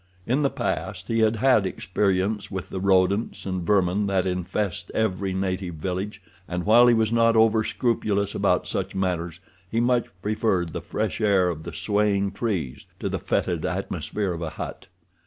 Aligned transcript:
In 0.25 0.41
the 0.41 0.49
past 0.49 1.09
he 1.09 1.19
had 1.19 1.35
had 1.35 1.67
experience 1.67 2.49
with 2.49 2.69
the 2.69 2.79
rodents 2.79 3.45
and 3.45 3.61
vermin 3.61 4.07
that 4.07 4.25
infest 4.25 4.89
every 4.95 5.31
native 5.31 5.75
village, 5.75 6.23
and, 6.47 6.65
while 6.65 6.87
he 6.87 6.93
was 6.95 7.11
not 7.11 7.35
overscrupulous 7.35 8.33
about 8.33 8.65
such 8.67 8.95
matters, 8.95 9.39
he 9.69 9.79
much 9.79 10.07
preferred 10.23 10.69
the 10.73 10.81
fresh 10.81 11.21
air 11.21 11.49
of 11.49 11.61
the 11.61 11.73
swaying 11.75 12.31
trees 12.31 12.87
to 12.99 13.09
the 13.09 13.19
fetid 13.19 13.63
atmosphere 13.63 14.33
of 14.33 14.41
a 14.41 14.49
hut. 14.49 14.87